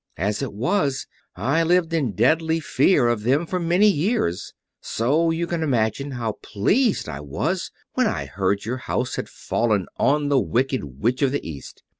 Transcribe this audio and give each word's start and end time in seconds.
As 0.17 0.41
it 0.41 0.51
was, 0.51 1.05
I 1.35 1.61
lived 1.61 1.93
in 1.93 2.13
deadly 2.15 2.59
fear 2.59 3.07
of 3.07 3.21
them 3.21 3.45
for 3.45 3.59
many 3.59 3.87
years; 3.87 4.51
so 4.81 5.29
you 5.29 5.45
can 5.45 5.61
imagine 5.61 6.09
how 6.09 6.39
pleased 6.41 7.07
I 7.07 7.19
was 7.19 7.69
when 7.93 8.07
I 8.07 8.25
heard 8.25 8.65
your 8.65 8.77
house 8.77 9.15
had 9.17 9.29
fallen 9.29 9.85
on 9.97 10.29
the 10.29 10.39
Wicked 10.39 11.03
Witch 11.03 11.21
of 11.21 11.31
the 11.31 11.47
East. 11.47 11.83